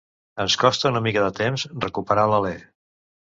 [0.45, 2.55] Ens costa una mica de temps recuperar l'alè.